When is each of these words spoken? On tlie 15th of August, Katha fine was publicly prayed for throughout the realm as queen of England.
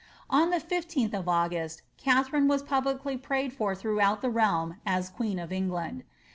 On 0.31 0.49
tlie 0.51 0.59
15th 0.65 1.13
of 1.13 1.29
August, 1.29 1.83
Katha 2.03 2.31
fine 2.31 2.47
was 2.47 2.63
publicly 2.63 3.17
prayed 3.17 3.53
for 3.53 3.75
throughout 3.75 4.21
the 4.23 4.31
realm 4.31 4.77
as 4.83 5.09
queen 5.11 5.37
of 5.37 5.51
England. 5.51 6.03